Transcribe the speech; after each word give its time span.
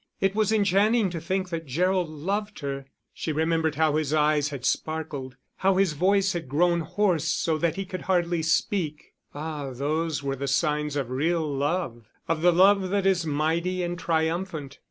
It 0.19 0.33
was 0.33 0.51
enchanting 0.51 1.11
to 1.11 1.21
think 1.21 1.49
that 1.49 1.67
Gerald 1.67 2.09
loved 2.09 2.61
her; 2.61 2.85
she 3.13 3.31
remembered 3.31 3.75
how 3.75 3.97
his 3.97 4.15
eyes 4.15 4.49
had 4.49 4.65
sparkled, 4.65 5.37
how 5.57 5.77
his 5.77 5.93
voice 5.93 6.33
had 6.33 6.49
grown 6.49 6.79
hoarse 6.79 7.25
so 7.27 7.59
that 7.59 7.75
he 7.75 7.85
could 7.85 8.01
hardly 8.01 8.41
speak: 8.41 9.13
ah, 9.35 9.69
those 9.69 10.23
were 10.23 10.35
the 10.35 10.47
signs 10.47 10.95
of 10.95 11.11
real 11.11 11.47
love, 11.47 12.09
of 12.27 12.41
the 12.41 12.51
love 12.51 12.89
that 12.89 13.05
is 13.05 13.27
mighty 13.27 13.83
and 13.83 13.99
triumphant. 13.99 14.79